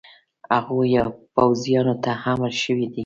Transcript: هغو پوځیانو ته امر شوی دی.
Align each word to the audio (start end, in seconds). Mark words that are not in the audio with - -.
هغو 0.55 0.77
پوځیانو 1.35 1.95
ته 2.03 2.11
امر 2.31 2.51
شوی 2.61 2.85
دی. 2.93 2.99